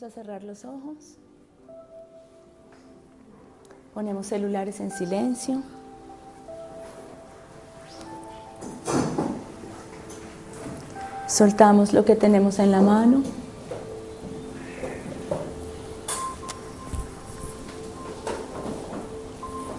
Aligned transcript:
Vamos 0.00 0.16
a 0.16 0.22
cerrar 0.22 0.42
los 0.44 0.64
ojos. 0.64 1.18
Ponemos 3.92 4.28
celulares 4.28 4.80
en 4.80 4.90
silencio. 4.90 5.60
Soltamos 11.26 11.92
lo 11.92 12.06
que 12.06 12.16
tenemos 12.16 12.58
en 12.60 12.70
la 12.70 12.80
mano. 12.80 13.22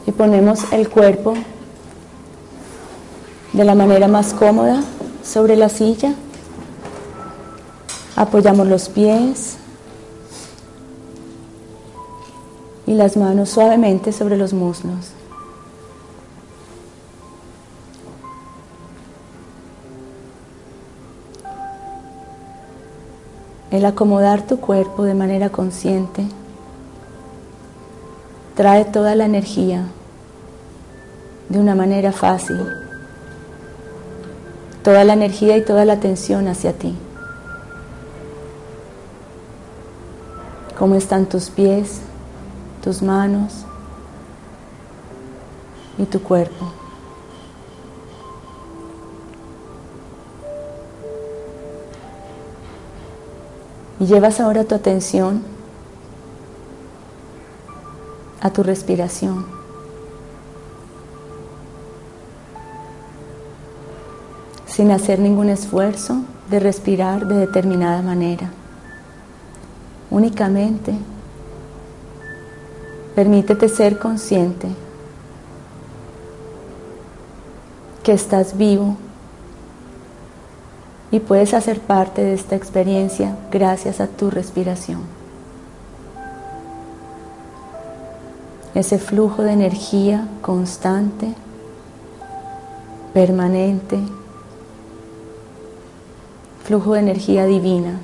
Y 0.05 0.11
ponemos 0.11 0.71
el 0.71 0.87
cuerpo 0.87 1.33
de 3.53 3.63
la 3.63 3.73
manera 3.73 4.07
más 4.07 4.35
cómoda 4.35 4.83
sobre 5.23 5.55
la 5.55 5.69
silla. 5.69 6.13
Apoyamos 8.15 8.67
los 8.67 8.87
pies 8.87 9.57
y 12.91 12.93
las 12.93 13.15
manos 13.15 13.51
suavemente 13.51 14.11
sobre 14.11 14.35
los 14.35 14.51
muslos. 14.51 15.11
El 23.71 23.85
acomodar 23.85 24.45
tu 24.45 24.59
cuerpo 24.59 25.05
de 25.05 25.13
manera 25.13 25.49
consciente 25.49 26.25
trae 28.55 28.83
toda 28.83 29.15
la 29.15 29.23
energía 29.23 29.85
de 31.47 31.59
una 31.59 31.75
manera 31.75 32.11
fácil, 32.11 32.59
toda 34.83 35.05
la 35.05 35.13
energía 35.13 35.55
y 35.55 35.63
toda 35.63 35.85
la 35.85 35.93
atención 35.93 36.49
hacia 36.49 36.73
ti. 36.73 36.93
¿Cómo 40.77 40.95
están 40.95 41.27
tus 41.27 41.49
pies, 41.49 42.01
tus 42.81 43.01
manos 43.01 43.65
y 45.97 46.05
tu 46.05 46.21
cuerpo? 46.21 46.73
Y 53.99 54.05
llevas 54.05 54.39
ahora 54.39 54.63
tu 54.63 54.73
atención 54.73 55.43
a 58.41 58.49
tu 58.49 58.63
respiración. 58.63 59.45
Sin 64.65 64.89
hacer 64.89 65.19
ningún 65.19 65.49
esfuerzo 65.49 66.21
de 66.49 66.59
respirar 66.59 67.27
de 67.27 67.35
determinada 67.35 68.01
manera. 68.01 68.49
Únicamente 70.09 70.95
permítete 73.15 73.67
ser 73.69 73.99
consciente 73.99 74.67
que 78.03 78.13
estás 78.13 78.57
vivo 78.57 78.97
y 81.11 81.19
puedes 81.19 81.53
hacer 81.53 81.81
parte 81.81 82.23
de 82.23 82.33
esta 82.33 82.55
experiencia 82.55 83.35
gracias 83.51 83.99
a 83.99 84.07
tu 84.07 84.29
respiración. 84.29 85.01
Ese 88.73 88.97
flujo 88.97 89.43
de 89.43 89.51
energía 89.51 90.29
constante, 90.41 91.33
permanente, 93.13 93.99
flujo 96.63 96.93
de 96.93 97.01
energía 97.01 97.45
divina 97.45 97.99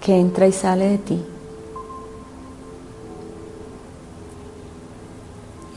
que 0.00 0.18
entra 0.18 0.48
y 0.48 0.52
sale 0.52 0.88
de 0.88 0.98
ti. 0.98 1.24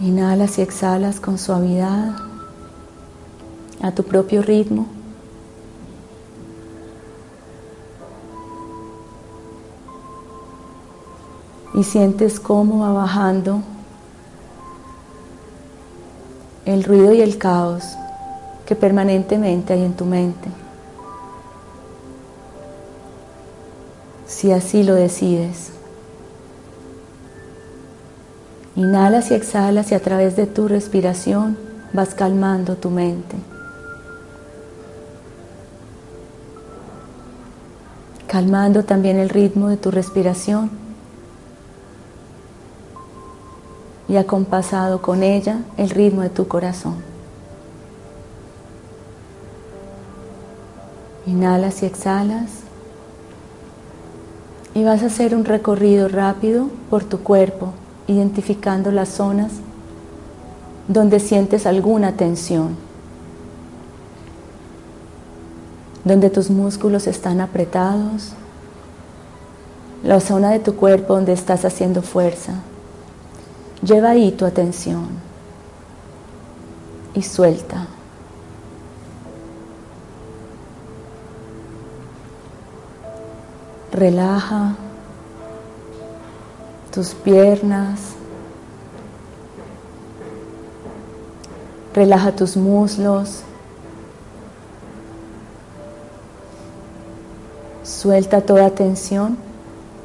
Inhalas 0.02 0.58
y 0.58 0.62
exhalas 0.62 1.20
con 1.20 1.38
suavidad 1.38 2.16
a 3.82 3.92
tu 3.92 4.04
propio 4.04 4.42
ritmo. 4.42 4.88
y 11.74 11.84
sientes 11.84 12.40
cómo 12.40 12.80
va 12.80 12.94
bajando 12.94 13.62
el 16.66 16.84
ruido 16.84 17.14
y 17.14 17.22
el 17.22 17.38
caos 17.38 17.84
que 18.66 18.76
permanentemente 18.76 19.74
hay 19.74 19.84
en 19.84 19.94
tu 19.94 20.06
mente. 20.06 20.50
Si 24.28 24.52
así 24.52 24.84
lo 24.84 24.96
decides. 24.96 25.81
Inhalas 28.76 29.32
y 29.32 29.34
exhalas 29.34 29.92
y 29.92 29.96
a 29.96 30.00
través 30.02 30.36
de 30.36 30.48
tu 30.48 30.68
respiración 30.68 31.58
vas 31.94 32.16
calmando 32.16 32.76
tu 32.78 32.90
mente. 32.90 33.36
Calmando 38.28 38.84
también 38.84 39.18
el 39.18 39.28
ritmo 39.28 39.68
de 39.68 39.76
tu 39.76 39.92
respiración 39.92 40.72
y 44.08 44.16
acompasado 44.16 45.02
con 45.02 45.22
ella 45.22 45.60
el 45.76 45.90
ritmo 45.90 46.22
de 46.22 46.30
tu 46.30 46.48
corazón. 46.48 46.96
Inhalas 51.26 51.84
y 51.84 51.86
exhalas 51.86 52.52
y 54.74 54.84
vas 54.84 55.04
a 55.04 55.08
hacer 55.08 55.36
un 55.36 55.44
recorrido 55.44 56.08
rápido 56.08 56.70
por 56.90 57.04
tu 57.04 57.20
cuerpo, 57.20 57.74
identificando 58.08 58.92
las 58.92 59.10
zonas 59.10 59.52
donde 60.88 61.20
sientes 61.20 61.66
alguna 61.66 62.14
tensión, 62.14 62.76
donde 66.04 66.30
tus 66.30 66.50
músculos 66.50 67.08
están 67.08 67.40
apretados, 67.42 68.34
la 70.04 70.20
zona 70.20 70.50
de 70.50 70.60
tu 70.60 70.76
cuerpo 70.76 71.14
donde 71.14 71.34
estás 71.34 71.64
haciendo 71.64 72.02
fuerza. 72.02 72.56
Lleva 73.84 74.12
ahí 74.12 74.32
tu 74.32 74.46
atención 74.46 75.08
y 77.14 77.22
suelta. 77.22 77.88
Relaja 83.92 84.76
tus 86.92 87.14
piernas. 87.14 88.00
Relaja 91.94 92.36
tus 92.36 92.56
muslos. 92.56 93.42
Suelta 97.84 98.42
toda 98.42 98.70
tensión 98.72 99.38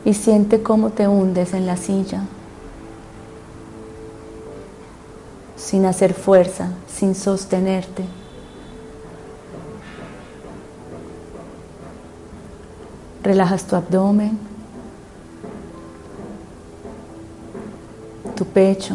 y 0.05 0.15
siente 0.15 0.63
cómo 0.63 0.91
te 0.91 1.09
hundes 1.09 1.55
en 1.55 1.67
la 1.67 1.77
silla. 1.77 2.23
sin 5.67 5.85
hacer 5.85 6.15
fuerza, 6.15 6.69
sin 6.87 7.17
sostenerte. 7.17 8.05
Relajas 13.25 13.65
tu 13.65 13.75
abdomen, 13.75 14.39
tu 18.37 18.45
pecho 18.45 18.95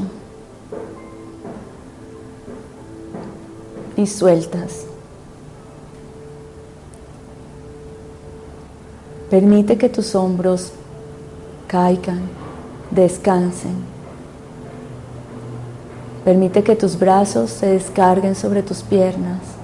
y 3.98 4.08
sueltas. 4.08 4.86
Permite 9.30 9.78
que 9.78 9.90
tus 9.90 10.16
hombros 10.16 10.72
caigan, 11.68 12.22
descansen. 12.92 13.76
Permite 16.24 16.64
que 16.64 16.76
tus 16.76 16.98
brazos 16.98 17.50
se 17.50 17.68
descarguen 17.68 18.36
sobre 18.36 18.62
tus 18.62 18.82
piernas. 18.84 19.62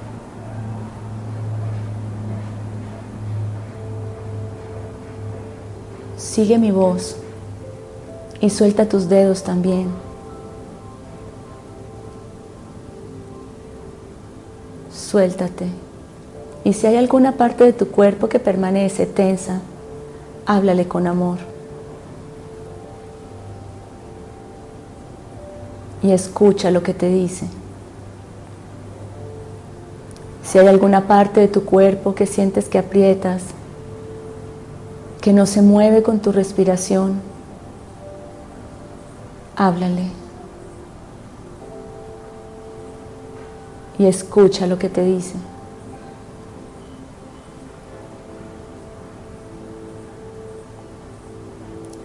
sigue 6.37 6.59
mi 6.59 6.69
voz 6.69 7.15
y 8.39 8.49
suelta 8.49 8.87
tus 8.87 9.09
dedos 9.09 9.43
también. 9.43 9.87
Suéltate. 14.91 15.67
Y 16.63 16.73
si 16.73 16.85
hay 16.85 16.97
alguna 16.97 17.33
parte 17.33 17.63
de 17.63 17.73
tu 17.73 17.87
cuerpo 17.87 18.27
que 18.27 18.39
permanece 18.39 19.05
tensa, 19.05 19.61
háblale 20.45 20.87
con 20.87 21.07
amor. 21.07 21.37
Y 26.03 26.11
escucha 26.11 26.71
lo 26.71 26.83
que 26.83 26.93
te 26.93 27.09
dice. 27.09 27.47
Si 30.43 30.59
hay 30.59 30.67
alguna 30.67 31.07
parte 31.07 31.39
de 31.39 31.47
tu 31.47 31.65
cuerpo 31.65 32.15
que 32.15 32.25
sientes 32.25 32.69
que 32.69 32.77
aprietas, 32.77 33.43
que 35.21 35.33
no 35.33 35.45
se 35.45 35.61
mueve 35.61 36.03
con 36.03 36.19
tu 36.19 36.31
respiración, 36.31 37.19
háblale. 39.57 40.11
Y 43.99 44.05
escucha 44.05 44.67
lo 44.67 44.77
que 44.77 44.89
te 44.89 45.03
dice. 45.03 45.35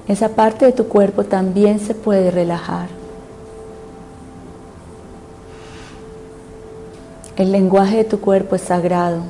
Esa 0.09 0.31
parte 0.31 0.65
de 0.65 0.73
tu 0.73 0.89
cuerpo 0.89 1.25
también 1.25 1.79
se 1.79 1.95
puede 1.95 2.31
relajar. 2.31 2.89
El 7.37 7.53
lenguaje 7.53 7.99
de 7.99 8.05
tu 8.05 8.21
cuerpo 8.21 8.57
es 8.57 8.63
sagrado. 8.63 9.21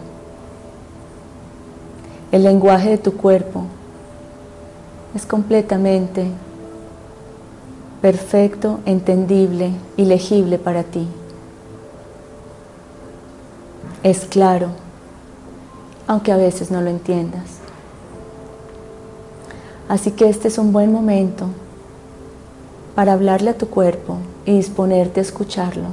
El 2.31 2.45
lenguaje 2.45 2.91
de 2.91 2.99
tu 2.99 3.17
cuerpo 3.17 3.65
es 5.15 5.27
completamente 5.27 6.27
perfecto, 8.03 8.81
entendible 8.85 9.71
y 9.97 10.05
legible 10.05 10.59
para 10.59 10.83
ti. 10.83 11.07
Es 14.03 14.25
claro, 14.25 14.71
aunque 16.09 16.33
a 16.33 16.37
veces 16.37 16.73
no 16.73 16.81
lo 16.81 16.91
entiendas. 16.91 17.61
Así 19.89 20.11
que 20.11 20.29
este 20.29 20.49
es 20.49 20.59
un 20.59 20.73
buen 20.73 20.93
momento 20.93 21.47
para 22.97 23.13
hablarle 23.13 23.51
a 23.51 23.59
tu 23.59 23.69
cuerpo 23.69 24.19
y 24.45 24.57
disponerte 24.57 25.21
a 25.21 25.23
escucharlo. 25.23 25.87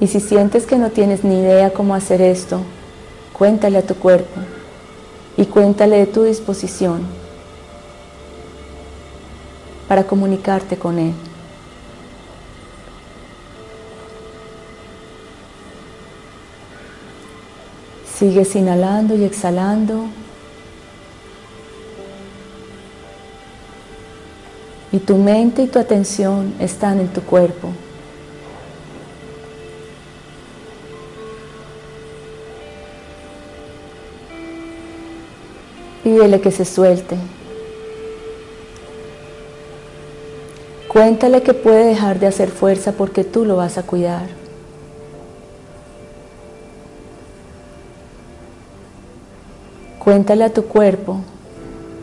Y 0.00 0.06
si 0.06 0.20
sientes 0.20 0.64
que 0.64 0.78
no 0.78 0.90
tienes 0.90 1.22
ni 1.22 1.40
idea 1.40 1.72
cómo 1.72 1.94
hacer 1.94 2.22
esto, 2.22 2.60
cuéntale 3.34 3.78
a 3.78 3.86
tu 3.86 3.94
cuerpo 3.94 4.40
y 5.36 5.44
cuéntale 5.44 5.98
de 5.98 6.06
tu 6.06 6.22
disposición 6.22 7.25
para 9.88 10.04
comunicarte 10.04 10.76
con 10.76 10.98
Él. 10.98 11.14
Sigues 18.18 18.56
inhalando 18.56 19.14
y 19.14 19.24
exhalando. 19.24 20.06
Y 24.90 24.98
tu 24.98 25.18
mente 25.18 25.62
y 25.62 25.66
tu 25.66 25.78
atención 25.78 26.54
están 26.58 26.98
en 27.00 27.08
tu 27.08 27.20
cuerpo. 27.20 27.68
Pídele 36.02 36.40
que 36.40 36.50
se 36.50 36.64
suelte. 36.64 37.18
Cuéntale 40.96 41.42
que 41.42 41.52
puede 41.52 41.84
dejar 41.84 42.18
de 42.18 42.26
hacer 42.26 42.48
fuerza 42.48 42.92
porque 42.92 43.22
tú 43.22 43.44
lo 43.44 43.56
vas 43.56 43.76
a 43.76 43.82
cuidar. 43.82 44.28
Cuéntale 49.98 50.44
a 50.44 50.54
tu 50.54 50.64
cuerpo 50.64 51.18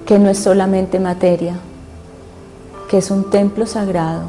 que 0.05 0.19
no 0.19 0.29
es 0.29 0.37
solamente 0.37 0.99
materia, 0.99 1.55
que 2.87 2.99
es 2.99 3.09
un 3.09 3.31
templo 3.31 3.65
sagrado. 3.65 4.25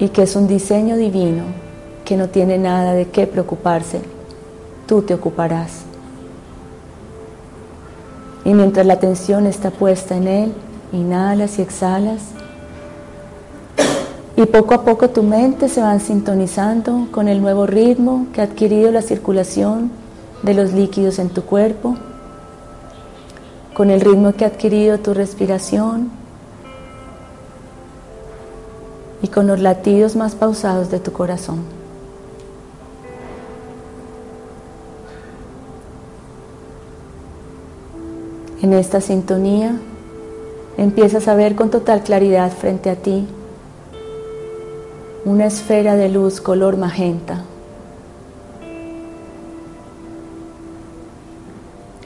Y 0.00 0.08
que 0.08 0.22
es 0.22 0.34
un 0.34 0.48
diseño 0.48 0.96
divino 0.96 1.44
que 2.04 2.16
no 2.16 2.28
tiene 2.28 2.58
nada 2.58 2.92
de 2.94 3.06
qué 3.06 3.28
preocuparse 3.28 4.00
tú 4.88 5.02
te 5.02 5.14
ocuparás. 5.14 5.89
Y 8.44 8.54
mientras 8.54 8.86
la 8.86 8.94
atención 8.94 9.46
está 9.46 9.70
puesta 9.70 10.16
en 10.16 10.28
Él, 10.28 10.52
inhalas 10.92 11.58
y 11.58 11.62
exhalas. 11.62 12.20
Y 14.36 14.46
poco 14.46 14.74
a 14.74 14.84
poco 14.84 15.10
tu 15.10 15.22
mente 15.22 15.68
se 15.68 15.82
va 15.82 15.98
sintonizando 15.98 17.08
con 17.10 17.28
el 17.28 17.42
nuevo 17.42 17.66
ritmo 17.66 18.26
que 18.32 18.40
ha 18.40 18.44
adquirido 18.44 18.90
la 18.90 19.02
circulación 19.02 19.90
de 20.42 20.54
los 20.54 20.72
líquidos 20.72 21.18
en 21.18 21.28
tu 21.28 21.42
cuerpo, 21.42 21.96
con 23.74 23.90
el 23.90 24.00
ritmo 24.00 24.32
que 24.32 24.44
ha 24.44 24.48
adquirido 24.48 24.98
tu 24.98 25.12
respiración 25.12 26.10
y 29.22 29.28
con 29.28 29.46
los 29.46 29.60
latidos 29.60 30.16
más 30.16 30.34
pausados 30.34 30.90
de 30.90 31.00
tu 31.00 31.12
corazón. 31.12 31.79
En 38.62 38.74
esta 38.74 39.00
sintonía 39.00 39.74
empiezas 40.76 41.28
a 41.28 41.34
ver 41.34 41.54
con 41.54 41.70
total 41.70 42.02
claridad 42.02 42.52
frente 42.52 42.90
a 42.90 42.96
ti 42.96 43.26
una 45.24 45.46
esfera 45.46 45.96
de 45.96 46.10
luz 46.10 46.42
color 46.42 46.76
magenta. 46.76 47.42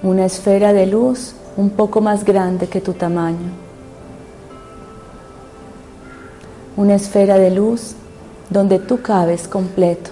Una 0.05 0.27
esfera 0.27 0.73
de 0.73 0.87
luz 0.87 1.35
un 1.57 1.71
poco 1.71 2.01
más 2.01 2.25
grande 2.25 2.69
que 2.69 2.81
tu 2.81 2.93
tamaño. 2.93 3.51
Una 6.77 6.95
esfera 6.95 7.37
de 7.37 7.51
luz 7.51 7.95
donde 8.49 8.79
tú 8.79 9.03
cabes 9.03 9.49
completo. 9.49 10.11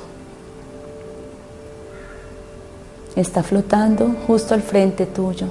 Está 3.14 3.44
flotando 3.44 4.14
justo 4.26 4.54
al 4.54 4.62
frente 4.62 5.06
tuyo 5.06 5.46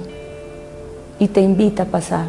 y 1.22 1.28
te 1.28 1.40
invita 1.40 1.84
a 1.84 1.86
pasar. 1.86 2.26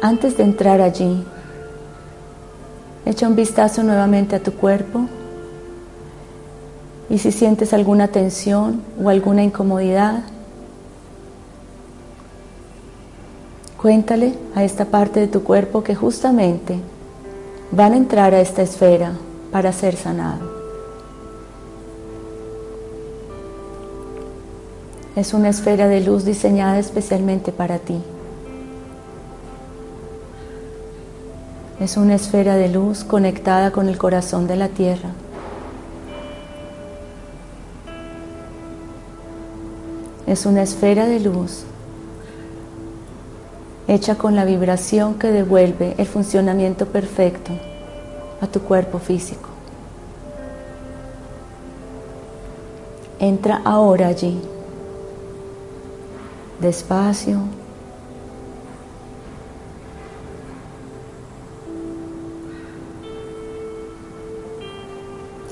Antes 0.00 0.36
de 0.36 0.44
entrar 0.44 0.80
allí, 0.80 1.24
echa 3.04 3.26
un 3.26 3.34
vistazo 3.34 3.82
nuevamente 3.82 4.36
a 4.36 4.40
tu 4.40 4.52
cuerpo 4.52 5.06
y 7.10 7.18
si 7.18 7.32
sientes 7.32 7.72
alguna 7.72 8.06
tensión 8.06 8.80
o 9.02 9.08
alguna 9.08 9.42
incomodidad, 9.42 10.22
cuéntale 13.82 14.34
a 14.54 14.62
esta 14.62 14.84
parte 14.84 15.18
de 15.18 15.26
tu 15.26 15.42
cuerpo 15.42 15.82
que 15.82 15.96
justamente 15.96 16.78
van 17.72 17.94
a 17.94 17.96
entrar 17.96 18.32
a 18.32 18.40
esta 18.40 18.62
esfera 18.62 19.14
para 19.50 19.72
ser 19.72 19.96
sanado. 19.96 20.57
Es 25.18 25.34
una 25.34 25.48
esfera 25.48 25.88
de 25.88 26.00
luz 26.00 26.24
diseñada 26.24 26.78
especialmente 26.78 27.50
para 27.50 27.80
ti. 27.80 28.00
Es 31.80 31.96
una 31.96 32.14
esfera 32.14 32.54
de 32.54 32.68
luz 32.68 33.02
conectada 33.02 33.72
con 33.72 33.88
el 33.88 33.98
corazón 33.98 34.46
de 34.46 34.54
la 34.54 34.68
tierra. 34.68 35.10
Es 40.28 40.46
una 40.46 40.62
esfera 40.62 41.06
de 41.06 41.18
luz 41.18 41.64
hecha 43.88 44.14
con 44.14 44.36
la 44.36 44.44
vibración 44.44 45.18
que 45.18 45.32
devuelve 45.32 45.96
el 45.98 46.06
funcionamiento 46.06 46.86
perfecto 46.86 47.50
a 48.40 48.46
tu 48.46 48.60
cuerpo 48.60 49.00
físico. 49.00 49.48
Entra 53.18 53.62
ahora 53.64 54.06
allí 54.06 54.40
despacio. 56.60 57.40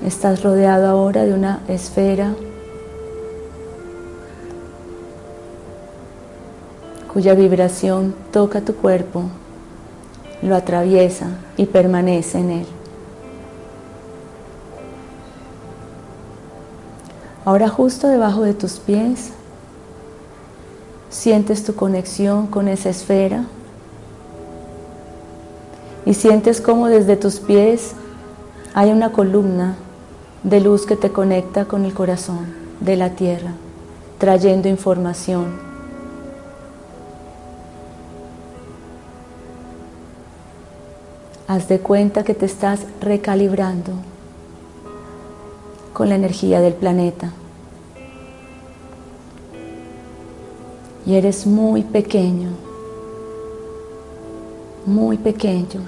Estás 0.05 0.43
rodeado 0.43 0.87
ahora 0.87 1.25
de 1.25 1.33
una 1.33 1.61
esfera 1.69 2.35
cuya 7.13 7.35
vibración 7.35 8.15
toca 8.31 8.61
tu 8.61 8.75
cuerpo 8.75 9.25
lo 10.43 10.55
atraviesa 10.55 11.29
y 11.57 11.67
permanece 11.67 12.39
en 12.39 12.51
él. 12.51 12.67
Ahora 17.45 17.69
justo 17.69 18.09
debajo 18.09 18.43
de 18.43 18.55
tus 18.55 18.75
pies 18.79 19.33
sientes 21.27 21.65
tu 21.65 21.75
conexión 21.75 22.47
con 22.47 22.69
esa 22.69 22.89
esfera 22.89 23.47
y 26.05 26.15
sientes 26.15 26.61
como 26.61 26.87
desde 26.87 27.17
tus 27.17 27.41
pies 27.41 27.95
hay 28.75 28.93
una 28.93 29.11
columna 29.11 29.75
de 30.45 30.61
luz 30.61 30.87
que 30.87 30.95
te 30.95 31.11
conecta 31.11 31.65
con 31.65 31.85
el 31.85 31.95
corazón 31.95 32.55
de 32.79 32.95
la 32.95 33.17
tierra, 33.17 33.55
trayendo 34.19 34.69
información. 34.69 35.47
Haz 41.49 41.67
de 41.67 41.81
cuenta 41.81 42.23
que 42.23 42.35
te 42.35 42.47
estás 42.47 42.83
recalibrando 43.01 43.95
con 45.93 46.09
la 46.09 46.15
energía 46.15 46.61
del 46.61 46.75
planeta. 46.75 47.33
Y 51.07 51.15
eres 51.15 51.47
muy 51.47 51.83
pequeño, 51.83 52.51
muy 54.85 55.17
pequeño. 55.17 55.81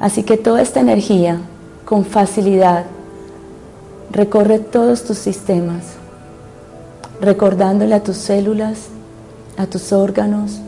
Así 0.00 0.24
que 0.24 0.36
toda 0.36 0.62
esta 0.62 0.80
energía 0.80 1.40
con 1.84 2.04
facilidad 2.04 2.86
recorre 4.10 4.58
todos 4.58 5.04
tus 5.04 5.18
sistemas, 5.18 5.94
recordándole 7.20 7.94
a 7.94 8.02
tus 8.02 8.16
células, 8.16 8.88
a 9.56 9.66
tus 9.66 9.92
órganos, 9.92 10.60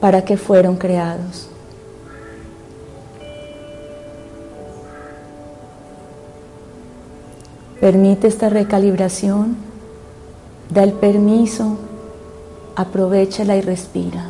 para 0.00 0.24
que 0.24 0.36
fueron 0.36 0.76
creados. 0.76 1.48
Permite 7.80 8.26
esta 8.26 8.48
recalibración, 8.48 9.65
da 10.70 10.82
el 10.82 10.92
permiso, 10.92 11.76
aprovechala 12.74 13.56
y 13.56 13.60
respira. 13.60 14.26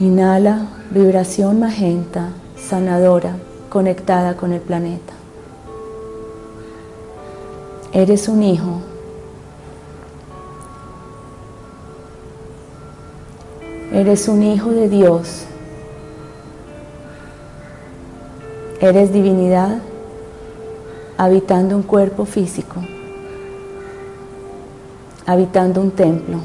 Inhala 0.00 0.68
vibración 0.90 1.60
magenta, 1.60 2.30
sanadora, 2.56 3.36
conectada 3.68 4.36
con 4.36 4.52
el 4.52 4.60
planeta. 4.60 5.12
Eres 7.92 8.28
un 8.28 8.42
hijo. 8.42 8.80
Eres 13.92 14.28
un 14.28 14.42
hijo 14.42 14.70
de 14.70 14.88
Dios. 14.88 15.44
Eres 18.80 19.12
divinidad 19.12 19.78
habitando 21.16 21.74
un 21.74 21.82
cuerpo 21.82 22.24
físico, 22.24 22.76
habitando 25.28 25.82
un 25.82 25.90
templo. 25.90 26.38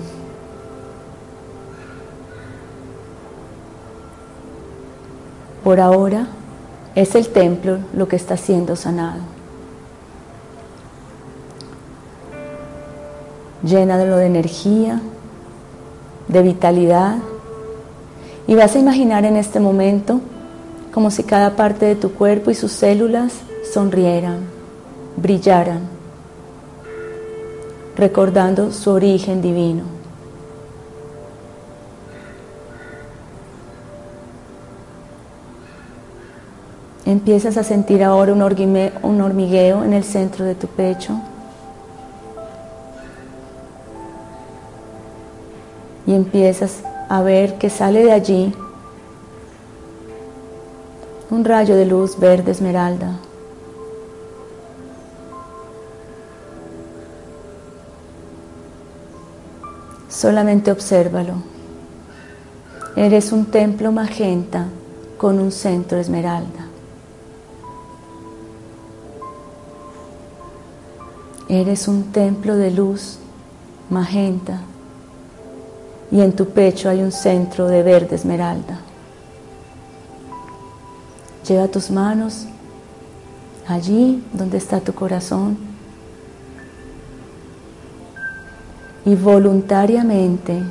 Por 5.64 5.80
ahora 5.80 6.28
es 6.94 7.16
el 7.16 7.30
templo 7.30 7.78
lo 7.94 8.10
que 8.10 8.18
está 8.18 8.36
siendo 8.36 8.76
sanado. 8.76 9.22
Llénalo 13.64 14.18
de 14.18 14.26
energía, 14.26 15.00
de 16.28 16.42
vitalidad 16.42 17.16
y 18.48 18.56
vas 18.56 18.76
a 18.76 18.80
imaginar 18.80 19.24
en 19.24 19.38
este 19.38 19.62
momento 19.62 20.20
como 20.94 21.10
si 21.10 21.24
cada 21.24 21.56
parte 21.56 21.86
de 21.86 21.96
tu 21.96 22.12
cuerpo 22.12 22.52
y 22.52 22.56
sus 22.56 22.74
células 22.74 23.32
sonrieran 23.74 24.40
brillaran, 25.16 25.93
recordando 27.96 28.72
su 28.72 28.92
origen 28.92 29.42
divino. 29.42 29.84
Empiezas 37.06 37.58
a 37.58 37.64
sentir 37.64 38.02
ahora 38.04 38.32
un, 38.32 38.42
hormigueo 38.42 39.84
en 39.84 39.94
el 39.94 40.04
centro 40.06 40.46
de 40.46 40.56
tu 40.56 40.68
pecho. 40.68 41.20
Y 46.08 46.14
empiezas 46.14 46.82
a 47.10 47.22
ver 47.22 47.58
que 47.58 47.70
sale 47.70 48.04
de 48.04 48.12
allí 48.12 48.54
un 51.30 51.44
rayo 51.44 51.76
de 51.76 51.86
luz 51.86 52.18
verde 52.18 52.52
esmeralda. 52.52 53.20
Solamente 60.24 60.72
obsérvalo. 60.72 61.34
Eres 62.96 63.34
un 63.34 63.48
templo 63.48 63.92
magenta 63.92 64.68
con 65.18 65.38
un 65.38 65.52
centro 65.52 65.98
esmeralda. 65.98 66.66
Eres 71.50 71.90
un 71.90 72.14
templo 72.14 72.56
de 72.56 72.72
luz 72.72 73.20
magenta 73.90 74.62
y 76.10 76.22
en 76.22 76.32
tu 76.32 76.48
pecho 76.48 76.88
hay 76.88 77.02
un 77.02 77.12
centro 77.12 77.68
de 77.68 77.84
verde 77.84 78.16
esmeralda. 78.16 78.80
Lleva 81.46 81.68
tus 81.68 81.92
manos 81.92 82.46
allí 83.68 84.24
donde 84.32 84.58
está 84.58 84.80
tu 84.80 84.94
corazón 84.94 85.73
y 89.06 89.16
voluntariamente. 89.16 90.64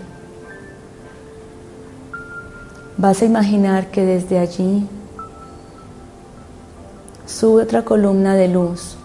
Vas 2.97 3.23
a 3.23 3.25
imaginar 3.25 3.91
que 3.91 4.05
desde 4.05 4.39
allí 4.39 4.89
sube 7.27 7.63
otra 7.63 7.83
columna 7.85 8.35
de 8.35 8.49
luz, 8.49 8.97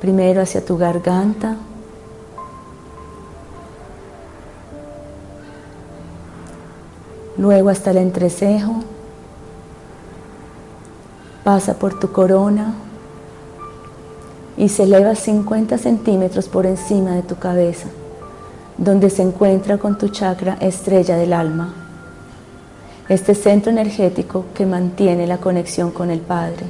primero 0.00 0.42
hacia 0.42 0.64
tu 0.64 0.76
garganta, 0.76 1.56
luego 7.36 7.68
hasta 7.68 7.90
el 7.90 7.98
entrecejo, 7.98 8.82
pasa 11.44 11.74
por 11.74 11.98
tu 11.98 12.10
corona, 12.10 12.74
y 14.56 14.68
se 14.68 14.84
eleva 14.84 15.14
50 15.14 15.78
centímetros 15.78 16.48
por 16.48 16.66
encima 16.66 17.12
de 17.12 17.22
tu 17.22 17.36
cabeza, 17.36 17.88
donde 18.78 19.10
se 19.10 19.22
encuentra 19.22 19.78
con 19.78 19.98
tu 19.98 20.08
chakra 20.08 20.56
estrella 20.60 21.16
del 21.16 21.32
alma, 21.32 21.74
este 23.08 23.34
centro 23.34 23.70
energético 23.70 24.46
que 24.54 24.66
mantiene 24.66 25.26
la 25.26 25.38
conexión 25.38 25.90
con 25.90 26.10
el 26.10 26.20
Padre. 26.20 26.66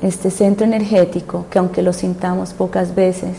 Este 0.00 0.30
centro 0.30 0.66
energético 0.66 1.46
que 1.50 1.58
aunque 1.58 1.82
lo 1.82 1.92
sintamos 1.92 2.52
pocas 2.52 2.94
veces, 2.94 3.38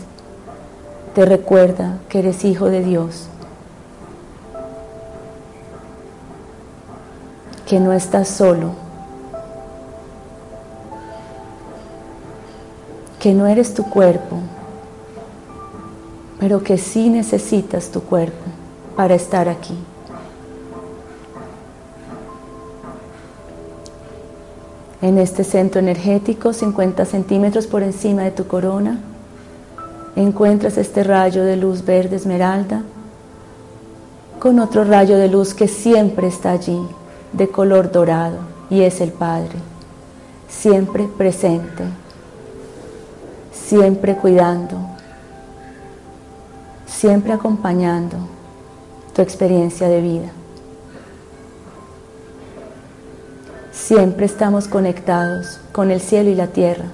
te 1.14 1.24
recuerda 1.24 1.98
que 2.08 2.18
eres 2.18 2.44
hijo 2.44 2.66
de 2.66 2.82
Dios, 2.82 3.28
que 7.66 7.80
no 7.80 7.92
estás 7.92 8.28
solo, 8.28 8.83
que 13.24 13.32
no 13.32 13.46
eres 13.46 13.72
tu 13.72 13.84
cuerpo, 13.84 14.36
pero 16.38 16.62
que 16.62 16.76
sí 16.76 17.08
necesitas 17.08 17.88
tu 17.88 18.02
cuerpo 18.02 18.44
para 18.96 19.14
estar 19.14 19.48
aquí. 19.48 19.78
En 25.00 25.16
este 25.16 25.42
centro 25.42 25.80
energético, 25.80 26.52
50 26.52 27.06
centímetros 27.06 27.66
por 27.66 27.82
encima 27.82 28.24
de 28.24 28.30
tu 28.30 28.46
corona, 28.46 29.00
encuentras 30.16 30.76
este 30.76 31.02
rayo 31.02 31.44
de 31.44 31.56
luz 31.56 31.82
verde 31.82 32.16
esmeralda 32.16 32.82
con 34.38 34.58
otro 34.58 34.84
rayo 34.84 35.16
de 35.16 35.28
luz 35.28 35.54
que 35.54 35.66
siempre 35.66 36.26
está 36.26 36.50
allí, 36.50 36.78
de 37.32 37.48
color 37.48 37.90
dorado, 37.90 38.36
y 38.68 38.82
es 38.82 39.00
el 39.00 39.12
Padre, 39.12 39.56
siempre 40.46 41.08
presente 41.16 42.03
siempre 43.66 44.16
cuidando, 44.16 44.76
siempre 46.86 47.32
acompañando 47.32 48.16
tu 49.14 49.22
experiencia 49.22 49.88
de 49.88 50.00
vida. 50.00 50.28
Siempre 53.72 54.26
estamos 54.26 54.68
conectados 54.68 55.60
con 55.72 55.90
el 55.90 56.00
cielo 56.00 56.30
y 56.30 56.34
la 56.34 56.48
tierra, 56.48 56.84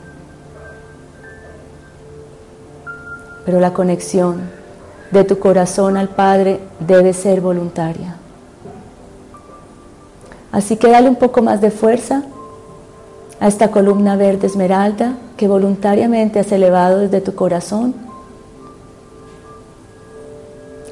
pero 3.44 3.60
la 3.60 3.72
conexión 3.72 4.40
de 5.10 5.24
tu 5.24 5.38
corazón 5.38 5.96
al 5.96 6.08
Padre 6.08 6.60
debe 6.78 7.12
ser 7.12 7.40
voluntaria. 7.40 8.16
Así 10.52 10.76
que 10.76 10.90
dale 10.90 11.08
un 11.08 11.16
poco 11.16 11.42
más 11.42 11.60
de 11.60 11.70
fuerza 11.70 12.22
a 13.38 13.46
esta 13.46 13.70
columna 13.70 14.16
verde 14.16 14.46
esmeralda 14.46 15.14
que 15.40 15.48
voluntariamente 15.48 16.38
has 16.38 16.52
elevado 16.52 16.98
desde 16.98 17.22
tu 17.22 17.34
corazón 17.34 17.94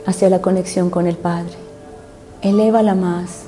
hacia 0.07 0.31
la 0.31 0.41
conexión 0.41 0.89
con 0.89 1.07
el 1.07 1.19
Padre. 1.19 1.53
Elévala 2.41 2.95
más. 2.95 3.43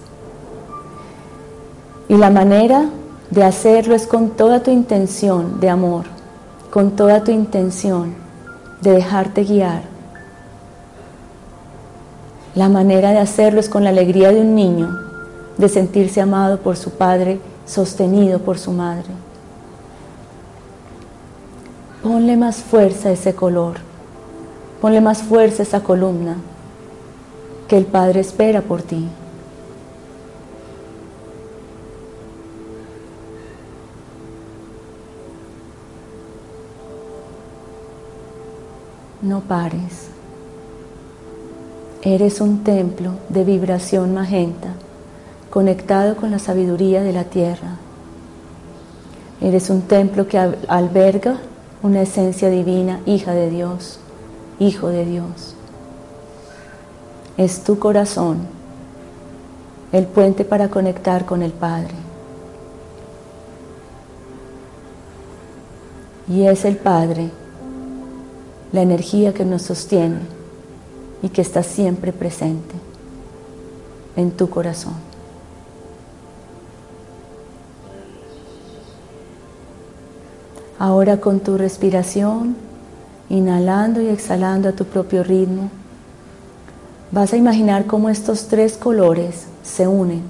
Y 2.07 2.19
la 2.19 2.29
manera 2.29 2.91
de 3.31 3.43
hacerlo 3.43 3.95
es 3.95 4.07
con 4.07 4.33
toda 4.33 4.63
tu 4.63 4.71
intención 4.71 5.59
de 5.59 5.71
amor, 5.71 6.05
con 6.71 6.91
toda 6.91 7.25
tu 7.25 7.31
intención 7.31 8.15
de 8.83 8.91
dejarte 8.91 9.45
guiar. 9.45 9.85
La 12.55 12.69
manera 12.69 13.13
de 13.13 13.21
hacerlo 13.21 13.61
es 13.61 13.71
con 13.71 13.85
la 13.85 13.89
alegría 13.89 14.33
de 14.33 14.43
un 14.43 14.55
niño, 14.55 14.95
de 15.57 15.71
sentirse 15.71 16.21
amado 16.21 16.59
por 16.59 16.77
su 16.77 16.91
padre, 16.91 17.41
sostenido 17.65 18.41
por 18.41 18.59
su 18.59 18.73
madre. 18.73 19.30
Ponle 22.03 22.39
más 22.39 22.57
fuerza 22.63 23.11
a 23.11 23.13
ese 23.13 23.35
color, 23.35 23.77
ponle 24.81 25.03
más 25.03 25.23
fuerza 25.23 25.63
a 25.63 25.67
esa 25.67 25.83
columna 25.83 26.37
que 27.69 27.77
el 27.77 27.85
Padre 27.85 28.21
espera 28.21 28.63
por 28.63 28.81
ti. 28.81 29.07
No 39.21 39.41
pares. 39.41 40.09
Eres 42.01 42.41
un 42.41 42.65
templo 42.65 43.13
de 43.29 43.45
vibración 43.45 44.15
magenta, 44.15 44.69
conectado 45.51 46.17
con 46.17 46.31
la 46.31 46.39
sabiduría 46.39 47.03
de 47.03 47.13
la 47.13 47.25
tierra. 47.25 47.77
Eres 49.43 49.69
un 49.69 49.83
templo 49.83 50.27
que 50.27 50.39
alberga 50.39 51.37
una 51.83 52.03
esencia 52.03 52.51
divina, 52.51 53.01
hija 53.07 53.33
de 53.33 53.51
Dios, 53.51 53.99
hijo 54.59 54.89
de 54.89 55.05
Dios. 55.07 55.55
Es 57.37 57.65
tu 57.65 57.79
corazón 57.79 58.39
el 59.93 60.07
puente 60.07 60.45
para 60.45 60.69
conectar 60.69 61.25
con 61.25 61.43
el 61.43 61.53
Padre. 61.53 61.95
Y 66.29 66.47
es 66.47 66.65
el 66.65 66.77
Padre 66.77 67.31
la 68.73 68.83
energía 68.83 69.35
que 69.35 69.45
nos 69.45 69.63
sostiene 69.63 70.21
y 71.23 71.29
que 71.29 71.43
está 71.43 71.63
siempre 71.63 72.13
presente 72.13 72.75
en 74.17 74.31
tu 74.31 74.49
corazón. 74.49 75.10
Ahora 80.81 81.19
con 81.19 81.41
tu 81.41 81.59
respiración, 81.59 82.57
inhalando 83.29 84.01
y 84.01 84.09
exhalando 84.09 84.71
a 84.71 84.73
tu 84.73 84.87
propio 84.87 85.23
ritmo, 85.23 85.69
vas 87.13 87.35
a 87.35 87.37
imaginar 87.37 87.85
cómo 87.85 88.09
estos 88.09 88.49
tres 88.49 88.79
colores 88.79 89.45
se 89.63 89.87
unen, 89.87 90.23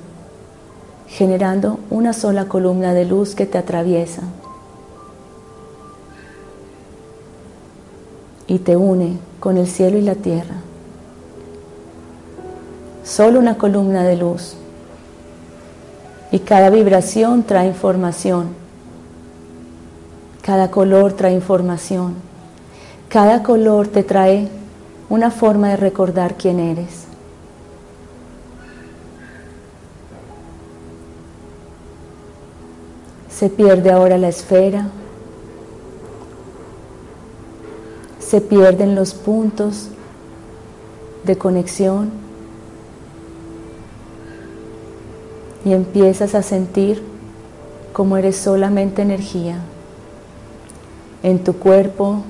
generando 1.07 1.79
una 1.89 2.13
sola 2.13 2.47
columna 2.47 2.93
de 2.95 3.05
luz 3.05 3.37
que 3.37 3.47
te 3.47 3.59
atraviesa 3.59 4.23
y 8.49 8.59
te 8.59 8.77
une 8.77 9.19
con 9.39 9.57
el 9.57 9.69
cielo 9.69 9.99
y 9.99 10.03
la 10.03 10.17
tierra. 10.17 10.57
Solo 13.05 13.39
una 13.39 13.57
columna 13.57 14.03
de 14.03 14.17
luz. 14.17 14.57
Y 16.33 16.41
cada 16.41 16.71
vibración 16.71 17.45
trae 17.45 17.69
información. 17.69 18.49
Cada 20.43 20.71
color 20.71 21.13
trae 21.13 21.35
información. 21.35 22.15
Cada 23.09 23.43
color 23.43 23.89
te 23.89 24.03
trae 24.03 24.49
una 25.11 25.31
forma 25.31 25.69
de 25.69 25.77
recordar 25.77 26.37
quién 26.37 26.59
eres. 26.61 27.05
Se 33.29 33.51
pierde 33.51 33.91
ahora 33.91 34.19
la 34.19 34.29
esfera, 34.29 34.89
se 38.19 38.41
pierden 38.41 38.95
los 38.95 39.15
puntos 39.15 39.89
de 41.25 41.37
conexión 41.37 42.11
y 45.65 45.73
empiezas 45.73 46.35
a 46.35 46.43
sentir 46.43 47.03
como 47.93 48.17
eres 48.17 48.37
solamente 48.37 49.03
energía 49.03 49.61
en 51.23 51.45
tu 51.45 51.55
cuerpo, 51.55 52.23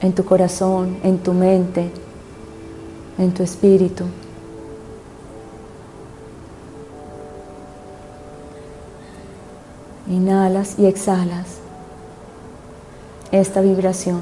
en 0.00 0.12
tu 0.14 0.24
corazón, 0.24 0.98
en 1.02 1.18
tu 1.18 1.32
mente, 1.32 1.90
en 3.18 3.32
tu 3.32 3.42
espíritu. 3.42 4.04
Inhalas 10.08 10.78
y 10.78 10.86
exhalas 10.86 11.58
esta 13.32 13.60
vibración. 13.60 14.20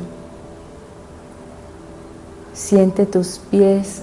Siente 2.54 3.04
tus 3.04 3.38
pies 3.50 4.02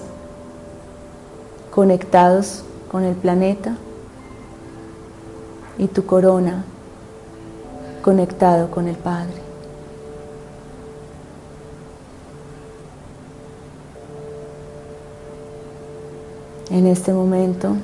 conectados 1.70 2.62
con 2.90 3.02
el 3.04 3.14
planeta 3.14 3.76
y 5.78 5.88
tu 5.88 6.04
corona 6.04 6.64
conectado 8.02 8.70
con 8.70 8.88
el 8.88 8.96
Padre. 8.96 9.51
En 16.72 16.86
este 16.86 17.12
momento 17.12 17.76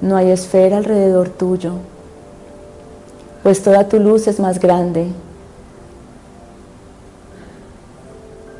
no 0.00 0.16
hay 0.16 0.30
esfera 0.30 0.76
alrededor 0.76 1.28
tuyo, 1.28 1.72
pues 3.42 3.64
toda 3.64 3.88
tu 3.88 3.98
luz 3.98 4.28
es 4.28 4.38
más 4.38 4.60
grande 4.60 5.08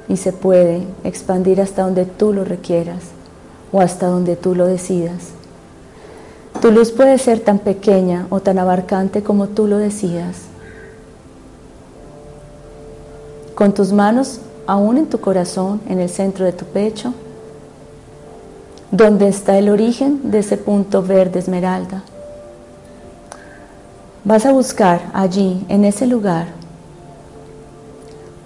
y 0.09 0.17
se 0.17 0.33
puede 0.33 0.83
expandir 1.05 1.61
hasta 1.61 1.83
donde 1.83 2.07
tú 2.07 2.33
lo 2.33 2.45
requieras 2.45 3.05
o 3.71 3.81
hasta 3.81 4.09
donde 4.09 4.35
tú 4.35 4.57
lo 4.57 4.67
decidas. 4.67 5.29
Tu 6.61 6.73
luz 6.73 6.91
puede 6.91 7.17
ser 7.19 7.39
tan 7.39 7.61
pequeña 7.61 8.27
o 8.31 8.41
tan 8.41 8.59
abarcante 8.59 9.23
como 9.23 9.47
tú 9.47 9.69
lo 9.69 9.79
decidas. 9.79 10.39
Con 13.55 13.75
tus 13.75 13.93
manos 13.93 14.41
aún 14.67 14.97
en 14.97 15.07
tu 15.07 15.21
corazón, 15.21 15.81
en 15.89 16.01
el 16.01 16.09
centro 16.09 16.45
de 16.45 16.53
tu 16.53 16.65
pecho, 16.65 17.15
donde 18.91 19.29
está 19.29 19.59
el 19.59 19.69
origen 19.69 20.31
de 20.31 20.39
ese 20.41 20.57
punto 20.57 21.03
verde 21.03 21.39
esmeralda. 21.39 22.03
Vas 24.25 24.47
a 24.47 24.53
buscar 24.53 25.03
allí, 25.13 25.65
en 25.69 25.85
ese 25.85 26.07
lugar, 26.07 26.49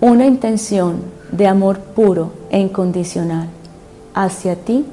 una 0.01 0.27
intención 0.27 1.03
de 1.31 1.47
amor 1.47 1.79
puro 1.81 2.33
e 2.51 2.59
incondicional 2.59 3.49
hacia 4.15 4.57
ti 4.57 4.87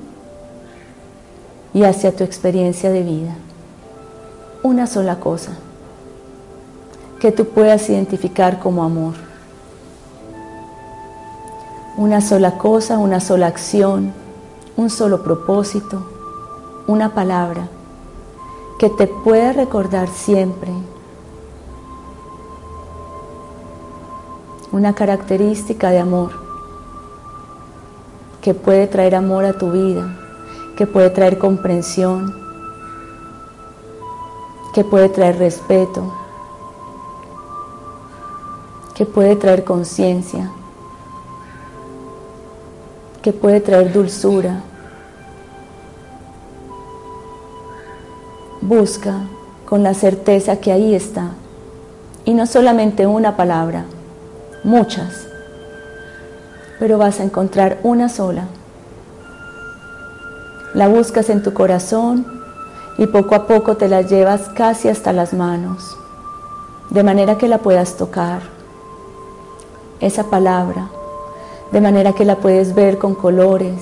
y 1.73 1.83
hacia 1.83 2.15
tu 2.15 2.23
experiencia 2.23 2.89
de 2.89 3.03
vida. 3.03 3.35
Una 4.63 4.87
sola 4.87 5.19
cosa 5.19 5.51
que 7.19 7.31
tú 7.31 7.47
puedas 7.49 7.89
identificar 7.89 8.59
como 8.59 8.83
amor. 8.83 9.15
Una 11.97 12.21
sola 12.21 12.57
cosa, 12.57 12.97
una 12.99 13.19
sola 13.19 13.47
acción, 13.47 14.13
un 14.77 14.91
solo 14.91 15.23
propósito, 15.23 16.03
una 16.85 17.13
palabra 17.13 17.67
que 18.77 18.89
te 18.89 19.07
pueda 19.07 19.51
recordar 19.51 20.07
siempre. 20.07 20.71
Una 24.71 24.93
característica 24.93 25.89
de 25.89 25.99
amor 25.99 26.31
que 28.41 28.53
puede 28.53 28.85
traer 28.87 29.15
amor 29.15 29.45
a 29.45 29.57
tu 29.57 29.71
vida, 29.71 30.15
que 30.77 30.85
puede 30.85 31.09
traer 31.09 31.39
comprensión, 31.39 32.33
que 34.73 34.83
puede 34.83 35.09
traer 35.09 35.39
respeto, 35.39 36.13
que 38.93 39.07
puede 39.07 39.35
traer 39.35 39.63
conciencia, 39.63 40.51
que 43.27 43.33
puede 43.33 43.59
traer 43.59 43.91
dulzura. 43.91 44.61
Busca 48.61 49.15
con 49.65 49.83
la 49.83 49.93
certeza 49.93 50.61
que 50.61 50.71
ahí 50.71 50.95
está, 50.95 51.31
y 52.23 52.33
no 52.33 52.45
solamente 52.45 53.05
una 53.05 53.35
palabra, 53.35 53.83
muchas, 54.63 55.27
pero 56.79 56.97
vas 56.97 57.19
a 57.19 57.25
encontrar 57.25 57.79
una 57.83 58.07
sola. 58.07 58.45
La 60.73 60.87
buscas 60.87 61.29
en 61.29 61.43
tu 61.43 61.53
corazón 61.53 62.25
y 62.97 63.07
poco 63.07 63.35
a 63.35 63.45
poco 63.45 63.75
te 63.75 63.89
la 63.89 64.03
llevas 64.03 64.47
casi 64.55 64.87
hasta 64.87 65.11
las 65.11 65.33
manos, 65.33 65.97
de 66.91 67.03
manera 67.03 67.37
que 67.37 67.49
la 67.49 67.57
puedas 67.57 67.97
tocar. 67.97 68.39
Esa 69.99 70.29
palabra, 70.29 70.91
de 71.71 71.81
manera 71.81 72.13
que 72.13 72.25
la 72.25 72.37
puedes 72.37 72.75
ver 72.75 72.97
con 72.97 73.15
colores, 73.15 73.75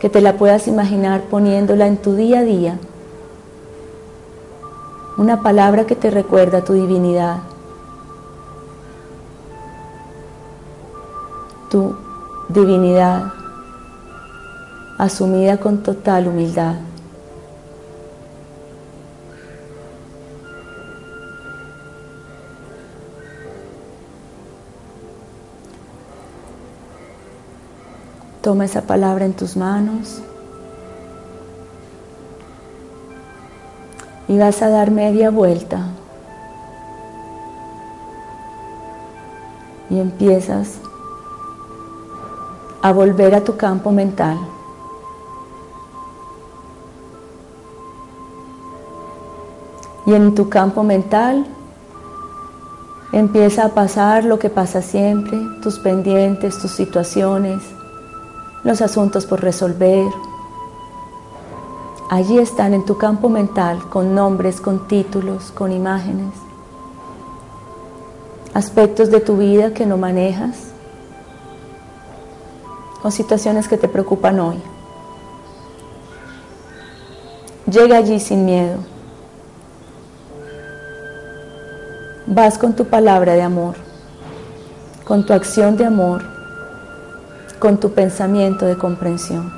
que 0.00 0.08
te 0.08 0.20
la 0.20 0.34
puedas 0.36 0.68
imaginar 0.68 1.22
poniéndola 1.22 1.86
en 1.86 1.96
tu 1.96 2.14
día 2.14 2.40
a 2.40 2.42
día. 2.42 2.78
Una 5.18 5.42
palabra 5.42 5.86
que 5.86 5.96
te 5.96 6.10
recuerda 6.10 6.62
tu 6.62 6.74
divinidad 6.74 7.38
tu 11.68 11.94
divinidad 12.48 13.32
asumida 14.98 15.58
con 15.58 15.82
total 15.82 16.28
humildad. 16.28 16.76
Toma 28.46 28.64
esa 28.64 28.82
palabra 28.82 29.24
en 29.24 29.32
tus 29.32 29.56
manos. 29.56 30.22
Y 34.28 34.38
vas 34.38 34.62
a 34.62 34.68
dar 34.68 34.92
media 34.92 35.30
vuelta. 35.30 35.80
Y 39.90 39.98
empiezas 39.98 40.78
a 42.82 42.92
volver 42.92 43.34
a 43.34 43.42
tu 43.42 43.56
campo 43.56 43.90
mental. 43.90 44.38
Y 50.06 50.14
en 50.14 50.36
tu 50.36 50.48
campo 50.48 50.84
mental 50.84 51.44
empieza 53.10 53.64
a 53.64 53.68
pasar 53.70 54.24
lo 54.24 54.38
que 54.38 54.50
pasa 54.50 54.82
siempre, 54.82 55.36
tus 55.64 55.80
pendientes, 55.80 56.60
tus 56.60 56.70
situaciones, 56.70 57.60
los 58.66 58.82
asuntos 58.82 59.26
por 59.26 59.40
resolver. 59.40 60.08
Allí 62.10 62.38
están 62.38 62.74
en 62.74 62.84
tu 62.84 62.98
campo 62.98 63.28
mental 63.28 63.88
con 63.88 64.12
nombres, 64.12 64.60
con 64.60 64.88
títulos, 64.88 65.52
con 65.52 65.70
imágenes, 65.70 66.34
aspectos 68.54 69.08
de 69.10 69.20
tu 69.20 69.36
vida 69.36 69.72
que 69.72 69.86
no 69.86 69.96
manejas 69.96 70.72
o 73.04 73.10
situaciones 73.12 73.68
que 73.68 73.76
te 73.76 73.86
preocupan 73.86 74.40
hoy. 74.40 74.60
Llega 77.70 77.98
allí 77.98 78.18
sin 78.18 78.44
miedo. 78.44 78.78
Vas 82.26 82.58
con 82.58 82.74
tu 82.74 82.84
palabra 82.86 83.34
de 83.34 83.42
amor, 83.42 83.76
con 85.04 85.24
tu 85.24 85.32
acción 85.32 85.76
de 85.76 85.84
amor, 85.84 86.35
con 87.58 87.78
tu 87.78 87.92
pensamiento 87.92 88.66
de 88.66 88.76
comprensión. 88.76 89.52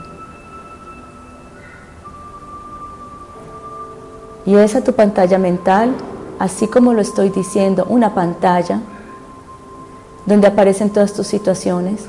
Y 4.49 4.55
esa 4.57 4.83
tu 4.83 4.95
pantalla 4.95 5.39
mental, 5.39 5.95
así 6.39 6.69
como 6.69 6.95
lo 6.95 7.03
estoy 7.03 7.29
diciendo, 7.29 7.85
una 7.89 8.15
pantalla 8.15 8.81
donde 10.25 10.47
aparecen 10.47 10.91
todas 10.91 11.13
tus 11.13 11.27
situaciones, 11.27 12.07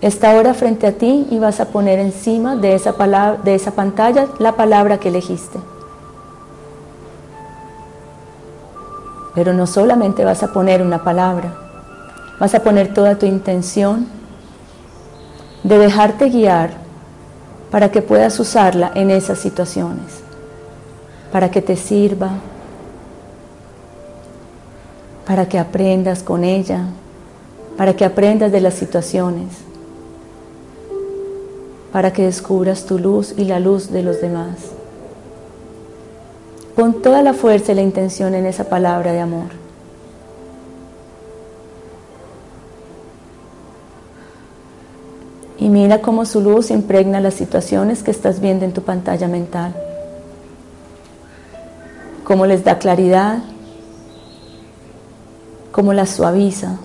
está 0.00 0.32
ahora 0.32 0.54
frente 0.54 0.88
a 0.88 0.92
ti 0.92 1.28
y 1.30 1.38
vas 1.38 1.60
a 1.60 1.66
poner 1.66 2.00
encima 2.00 2.56
de 2.56 2.74
esa, 2.74 2.94
palabra, 2.94 3.40
de 3.44 3.54
esa 3.54 3.70
pantalla 3.70 4.26
la 4.40 4.56
palabra 4.56 4.98
que 4.98 5.10
elegiste. 5.10 5.60
Pero 9.36 9.52
no 9.52 9.68
solamente 9.68 10.24
vas 10.24 10.42
a 10.42 10.52
poner 10.52 10.82
una 10.82 11.04
palabra, 11.04 11.54
vas 12.40 12.56
a 12.56 12.60
poner 12.60 12.92
toda 12.92 13.16
tu 13.16 13.26
intención 13.26 14.21
de 15.62 15.78
dejarte 15.78 16.28
guiar 16.28 16.70
para 17.70 17.90
que 17.90 18.02
puedas 18.02 18.38
usarla 18.38 18.92
en 18.94 19.10
esas 19.10 19.38
situaciones, 19.38 20.20
para 21.30 21.50
que 21.50 21.62
te 21.62 21.76
sirva, 21.76 22.30
para 25.26 25.48
que 25.48 25.58
aprendas 25.58 26.22
con 26.22 26.44
ella, 26.44 26.86
para 27.76 27.94
que 27.94 28.04
aprendas 28.04 28.52
de 28.52 28.60
las 28.60 28.74
situaciones 28.74 29.46
para 31.92 32.12
que 32.12 32.24
descubras 32.24 32.86
tu 32.86 32.98
luz 32.98 33.34
y 33.36 33.44
la 33.44 33.60
luz 33.60 33.90
de 33.90 34.02
los 34.02 34.20
demás. 34.20 34.56
Pon 36.74 37.02
toda 37.02 37.22
la 37.22 37.34
fuerza 37.34 37.72
y 37.72 37.74
la 37.74 37.82
intención 37.82 38.34
en 38.34 38.46
esa 38.46 38.64
palabra 38.64 39.12
de 39.12 39.20
amor. 39.20 39.61
Y 45.62 45.68
mira 45.68 46.00
cómo 46.00 46.24
su 46.24 46.40
luz 46.40 46.72
impregna 46.72 47.20
las 47.20 47.34
situaciones 47.34 48.02
que 48.02 48.10
estás 48.10 48.40
viendo 48.40 48.64
en 48.64 48.72
tu 48.72 48.82
pantalla 48.82 49.28
mental. 49.28 49.72
Cómo 52.24 52.46
les 52.46 52.64
da 52.64 52.80
claridad, 52.80 53.38
cómo 55.70 55.92
las 55.92 56.10
suaviza. 56.10 56.78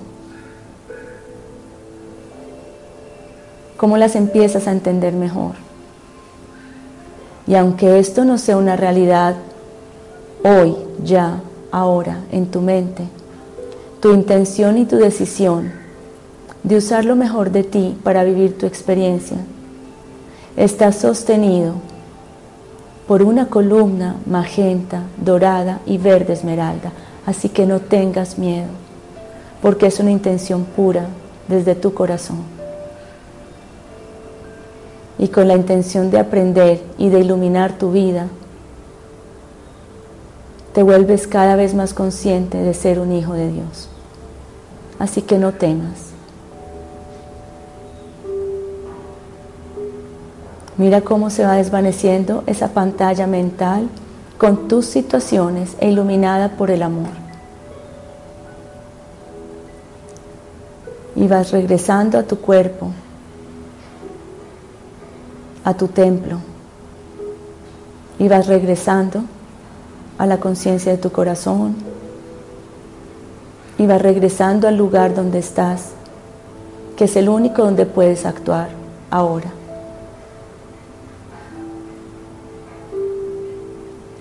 cómo 3.77 3.97
las 3.97 4.15
empiezas 4.15 4.67
a 4.67 4.71
entender 4.71 5.13
mejor. 5.13 5.53
Y 7.45 7.53
aunque 7.53 7.99
esto 7.99 8.25
no 8.25 8.39
sea 8.39 8.57
una 8.57 8.75
realidad 8.75 9.35
hoy, 10.43 10.75
ya, 11.03 11.41
ahora, 11.71 12.21
en 12.31 12.47
tu 12.47 12.59
mente, 12.61 13.03
tu 14.01 14.13
intención 14.13 14.79
y 14.79 14.85
tu 14.85 14.97
decisión 14.97 15.71
de 16.67 16.75
usar 16.75 17.05
lo 17.05 17.15
mejor 17.15 17.51
de 17.51 17.63
ti 17.63 17.97
para 18.03 18.25
vivir 18.25 18.57
tu 18.57 18.65
experiencia 18.65 19.37
está 20.57 20.91
sostenido 20.91 21.75
por 23.07 23.23
una 23.23 23.45
columna 23.47 24.17
magenta, 24.25 25.03
dorada 25.15 25.79
y 25.85 25.97
verde 25.97 26.33
esmeralda. 26.33 26.91
Así 27.25 27.47
que 27.47 27.65
no 27.65 27.79
tengas 27.79 28.37
miedo, 28.37 28.67
porque 29.61 29.87
es 29.87 29.99
una 30.01 30.11
intención 30.11 30.65
pura 30.65 31.05
desde 31.47 31.73
tu 31.73 31.93
corazón 31.93 32.57
y 35.17 35.29
con 35.29 35.47
la 35.47 35.55
intención 35.55 36.11
de 36.11 36.19
aprender 36.19 36.83
y 36.97 37.07
de 37.07 37.21
iluminar 37.21 37.77
tu 37.77 37.91
vida, 37.91 38.27
te 40.73 40.83
vuelves 40.83 41.27
cada 41.27 41.55
vez 41.55 41.73
más 41.73 41.93
consciente 41.93 42.57
de 42.57 42.73
ser 42.73 42.99
un 42.99 43.13
hijo 43.13 43.33
de 43.33 43.51
Dios. 43.51 43.87
Así 44.99 45.21
que 45.21 45.37
no 45.37 45.53
temas. 45.53 46.06
Mira 50.77 51.01
cómo 51.01 51.29
se 51.29 51.43
va 51.43 51.55
desvaneciendo 51.55 52.43
esa 52.45 52.69
pantalla 52.69 53.27
mental 53.27 53.89
con 54.37 54.67
tus 54.67 54.85
situaciones 54.85 55.75
e 55.79 55.89
iluminada 55.89 56.49
por 56.49 56.69
el 56.69 56.83
amor. 56.83 57.09
Y 61.15 61.27
vas 61.27 61.51
regresando 61.51 62.19
a 62.19 62.23
tu 62.23 62.37
cuerpo 62.39 62.91
a 65.67 65.73
tu 65.73 65.89
templo 65.89 66.37
y 68.17 68.29
vas 68.29 68.47
regresando 68.47 69.21
a 70.17 70.25
la 70.25 70.39
conciencia 70.39 70.93
de 70.93 70.97
tu 70.97 71.11
corazón 71.11 71.75
y 73.77 73.85
vas 73.85 74.01
regresando 74.01 74.69
al 74.69 74.77
lugar 74.77 75.13
donde 75.13 75.39
estás, 75.39 75.89
que 76.95 77.03
es 77.03 77.17
el 77.17 77.27
único 77.27 77.65
donde 77.65 77.85
puedes 77.85 78.25
actuar 78.25 78.69
ahora. 79.11 79.56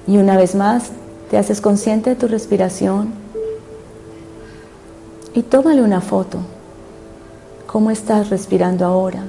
Y 0.07 0.19
una 0.19 0.37
vez 0.37 0.55
más 0.55 0.91
te 1.31 1.39
haces 1.39 1.61
consciente 1.61 2.11
de 2.11 2.17
tu 2.17 2.29
respiración 2.29 3.13
y 5.35 5.43
tómale 5.43 5.83
una 5.83 6.01
foto. 6.01 6.39
¿Cómo 7.67 7.91
estás 7.91 8.31
respirando 8.31 8.85
ahora? 8.85 9.25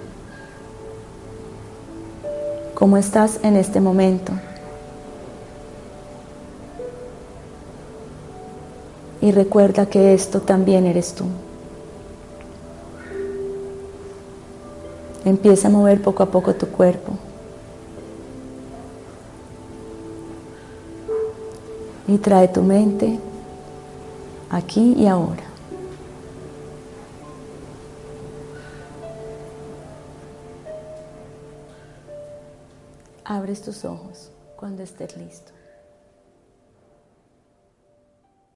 cómo 2.78 2.96
estás 2.96 3.40
en 3.42 3.56
este 3.56 3.82
momento. 3.82 4.34
Y 9.20 9.32
recuerda 9.32 9.88
que 9.88 10.13
esto 10.13 10.42
también 10.42 10.86
eres 10.86 11.16
tú. 11.16 11.26
Empieza 15.26 15.70
a 15.70 15.72
mover 15.72 16.04
poco 16.04 16.22
a 16.22 16.28
poco 16.28 16.54
tu 16.54 16.68
cuerpo. 16.68 17.13
y 22.08 22.17
trae 22.17 22.48
tu 22.48 22.62
mente 22.62 23.20
aquí 24.50 24.93
y 24.98 25.08
ahora. 25.08 25.43
Abres 33.26 33.62
tus 33.62 33.84
ojos 33.84 34.32
cuando 34.56 34.84
estés 34.84 35.17
listo. 35.17 35.57